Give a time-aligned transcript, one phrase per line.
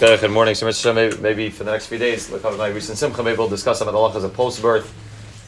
[0.00, 0.54] Good morning.
[0.54, 0.94] So.
[0.94, 3.80] Maybe, maybe for the next few days, look how my recent simcha, maybe we'll discuss
[3.80, 4.90] some of the halachas of post-birth,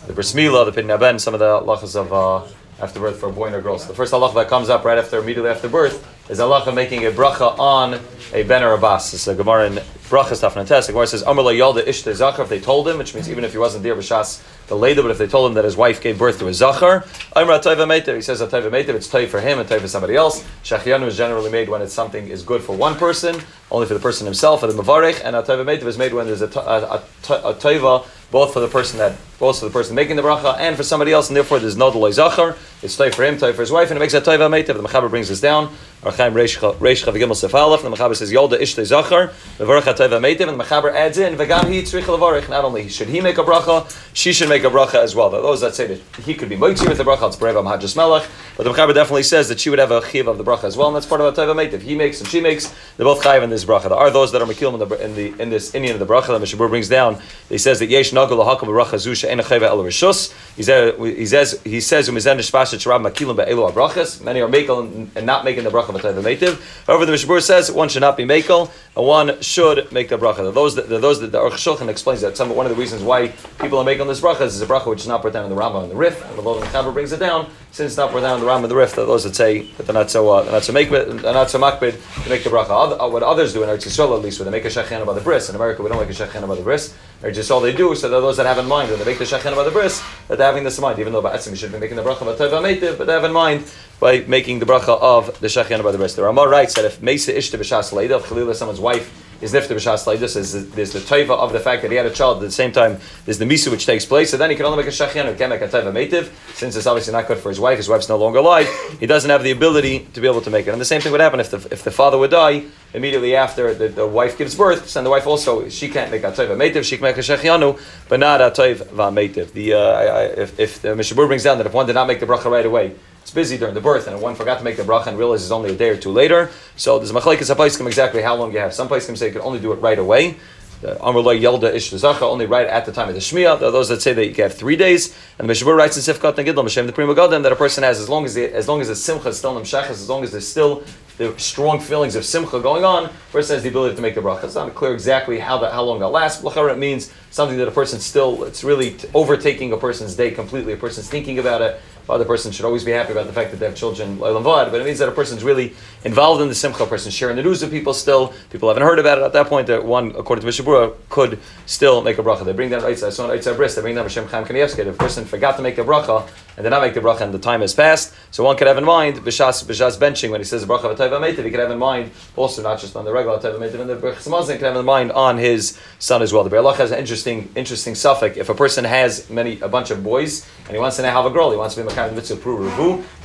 [0.06, 3.46] the bris milah, the pidnei ben, some of the halachas of uh, for a boy
[3.46, 3.78] and a girl.
[3.78, 7.04] So the first halacha that comes up right after, immediately after birth, is halacha making
[7.06, 8.00] a bracha on
[8.32, 9.12] a ben or a bas.
[9.12, 9.74] It's a gemara in
[10.08, 10.66] bracha stuff and.
[10.66, 13.52] The gemara says, "Amar yalda ishte zachar." If they told him, which means even if
[13.52, 16.18] he wasn't there b'shas the leda, but if they told him that his wife gave
[16.18, 17.04] birth to a zachar,
[17.34, 18.14] Amar tayva meitev.
[18.14, 18.90] He says a tayva meitev.
[18.90, 20.44] It's tay for him and tay for somebody else.
[20.64, 23.36] Shachianu is generally made when it's something is good for one person,
[23.70, 26.26] only for the person himself, for the mavarech, and a tayva meitev is made when
[26.26, 30.56] there's a, a, both for the person that both for the person making the bracha
[30.60, 32.56] and for somebody else, and therefore there's no delay zachar.
[32.80, 34.66] It's tay for him, tay for his wife, and it makes a tayva meitev.
[34.66, 35.74] The mechaber brings this down.
[36.02, 37.84] Orach Chaim Reish Chavigimel.
[37.84, 39.28] And the mechaber says Yolda Ishte Zachar
[39.58, 40.48] Mevarach Tayva Meitev.
[40.48, 42.48] And the mechaber adds in Vegam Hi Tzrich Levarich.
[42.48, 45.30] Not only should he make a bracha, she should make a bracha as well.
[45.30, 48.28] Those that say that he could be moitzi with the bracha, it's Berev Mahadjas Melech.
[48.56, 50.76] But the mechaber definitely says that she would have a chiv of the bracha as
[50.76, 51.82] well, and that's part of a Tayva Meitev.
[51.82, 52.74] He makes and she makes.
[52.96, 53.84] They're both chayiv in this bracha.
[53.84, 56.12] There are those that are mekilim in the in the in this Indian of the
[56.12, 57.20] bracha that Mishnah Berurah brings down.
[57.48, 62.10] He says that Yesh Nagel Lahakam Bracha Zusha He says he says he says.
[62.10, 66.86] Many are making and not making the bracha Meitev.
[66.86, 70.18] However, the Mishnah Berurah says one should not be makel, and one should make the
[70.18, 70.52] bracha.
[70.52, 73.28] Those that, those that the Aruch Shulchan explains that some one of the reasons why
[73.60, 75.60] people are making this bracha is a bracha which is not brought down in the
[75.60, 77.50] Rambam and the Rif, and the Lord Chaber brings it down.
[77.72, 79.94] Since it's we're down in the Rambam of the Rif, those that say that they're
[79.94, 82.68] not so uh, they're not so make they're not so makbid to make the bracha.
[82.68, 85.06] Other, uh, what others do in Eretz Yisrael at least, when they make a shechina
[85.06, 85.48] by the bris.
[85.48, 86.94] In America, we don't make a shechina by the bris.
[87.22, 87.94] Eretz Yisrael they do.
[87.94, 90.02] So they're those that have in mind when they make the shechina by the bris
[90.28, 90.98] that they're having this in mind.
[90.98, 93.64] Even though you should be making the bracha by Teva but they have in mind
[93.98, 96.14] by making the bracha of the shechina by the bris.
[96.14, 99.74] The Ramah writes that if Mesa Ishta B'Shas Leida, if Chalila someone's wife is nifter
[99.74, 100.36] b'shas this.
[100.36, 102.72] Is there's the taiva of the fact that he had a child at the same
[102.72, 102.98] time.
[103.24, 105.34] There's the misu which takes place, so then he can only make a shachin or
[105.34, 106.30] can make a taiva metiv.
[106.54, 108.68] Since it's obviously not good for his wife, his wife's no longer alive.
[109.00, 110.70] He doesn't have the ability to be able to make it.
[110.70, 112.64] And the same thing would happen if the if the father would die
[112.94, 114.96] immediately after the, the wife gives birth.
[114.96, 116.84] And the wife also she can't make a taiva metiv.
[116.84, 119.52] She can make a shechianu, but not a taiva metiv.
[119.52, 121.94] The uh, I, I, if if the Mishnah Berurah brings down that if one did
[121.94, 124.64] not make the bracha right away it's busy during the birth, and one forgot to
[124.64, 126.50] make the bracha and realizes only a day or two later.
[126.76, 128.74] So there's a machlekes apaiskim exactly how long you have.
[128.74, 130.36] Some places say you can only do it right away.
[130.82, 133.60] The Amrullah Yelda Ish only right at the time of the Shmiya.
[133.60, 135.16] There are those that say that you can have three days.
[135.38, 137.56] And the Mishnah Berurah writes in Sifkat and Gidlam, Hashem the Pri Megadim, that a
[137.56, 139.90] person has as long as the, as long as the Simcha is still in Shechas,
[139.90, 140.82] as long as there's still
[141.18, 144.42] the strong feelings of Simcha going on, person has the ability to make the bracha.
[144.42, 146.42] It's not clear exactly how that how long that lasts.
[146.44, 150.72] It means something that a person still it's really overtaking a person's day completely.
[150.72, 151.80] A person's thinking about it.
[152.06, 154.74] The other person should always be happy about the fact that they have children, but
[154.74, 155.74] it means that a person's really
[156.04, 158.34] involved in the simcha, a person's sharing the news with people still.
[158.50, 159.68] People haven't heard about it at that point.
[159.68, 162.44] That one, according to Mishnah Berurah, could still make a bracha.
[162.44, 164.86] They bring down I saw an Eitzah Bris, they bring down Hashem Chaim Kanievsky.
[164.86, 167.38] A person forgot to make the bracha and did not make the bracha and the
[167.38, 170.66] time has passed, so one could have in mind, B'shas, B'shas benching, when he says
[170.66, 173.12] the bracha of Taiva Meitiv, he could have in mind, also not just on the
[173.12, 176.32] regular Taiva Meitiv, and the Brachas Mazin, could have in mind on his son as
[176.32, 176.44] well.
[176.44, 178.36] The Biur Halacha has an interesting, interesting suffix.
[178.36, 181.30] If a person has many, a bunch of boys, and he wants to now have
[181.30, 181.86] a girl, he wants to be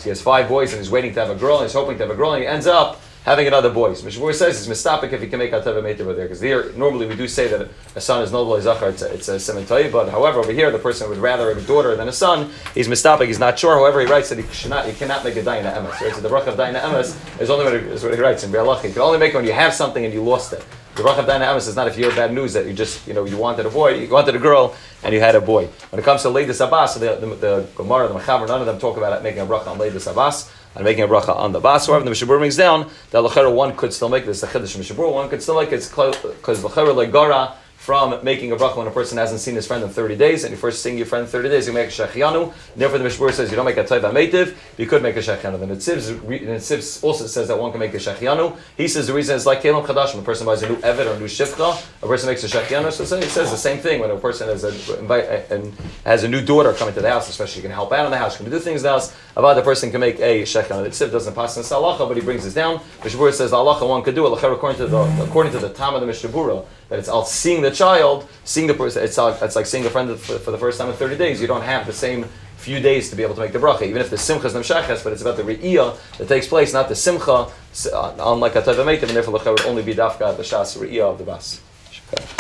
[0.03, 2.03] He has five boys and he's waiting to have a girl, and he's hoping to
[2.03, 3.94] have a girl, and he ends up having another boy.
[3.94, 6.25] So Mishnah Berurah says it's mistapik if he can make a teva meter over there,
[6.25, 9.27] because there normally we do say that a son is noble zachar, it's a, it's
[9.27, 12.13] a sementai, but however over here the person would rather have a daughter than a
[12.13, 12.50] son.
[12.73, 13.75] He's mistapik, he's not sure.
[13.75, 16.00] However, he writes that he should not, he cannot make a daina emes.
[16.00, 16.16] Right?
[16.16, 18.51] So the brach of daina emes is only what, it, is what he writes in
[18.51, 18.85] Biur Halacha.
[18.85, 20.66] You can only make it when you have something and you lost it.
[20.97, 23.08] The brach of daina emes is not if you hear bad news that you just
[23.08, 25.68] you know you wanted a boy, you wanted a girl and you had a boy.
[25.91, 28.80] When it comes to Leidus Abbas, the, the, the Gemara, the Mechaber, none of them
[28.80, 31.86] talk about making a bracha on Leidus Abbas and making a bracha on the bas.
[31.86, 34.41] However, the Mishnah Berurah brings down that lachera one could still make this.
[34.41, 37.53] The chiddush Mishnah Berurah one could still make it because lachera legara
[37.88, 40.52] from making a bracha when a person hasn't seen his friend in 30 days, and
[40.52, 42.53] you first seeing your friend in 30 days, you make a shechianu.
[42.75, 45.58] Therefore, the Mishmur says you don't make a taiva meitiv, you could make a shechianu.
[45.58, 48.58] The Netzivs also says that one can make a shechianu.
[48.75, 51.08] He says the reason is like kelim chadash, when a person buys a new evet
[51.08, 52.92] or a new shifta, a person makes a shechianu.
[52.92, 55.74] So he says the same thing when a person has a, invite, and
[56.04, 58.36] has a new daughter coming to the house, especially can help out in the house,
[58.36, 60.84] can do things in the house, about the person can make a shechianu.
[60.84, 62.80] The Tziv doesn't pass in salacha, but he brings this down.
[63.00, 66.02] Mishmur says Allah one could do it, according to the, according to the Tam of
[66.02, 69.03] the Mishnah Berurah, that it's all seeing the child, seeing the person.
[69.03, 71.39] It's, it's like seeing a friend for, for, the first time in 30 days.
[71.39, 72.25] You don't have the same
[72.57, 75.03] few days to be able to make the bracha, even if the simcha is nemshachas,
[75.03, 77.50] but it's about the re'iyah that takes place, not the simcha,
[77.94, 81.18] uh, unlike a teva and therefore the would only be dafka the shas re'iyah of
[81.19, 81.62] the bas.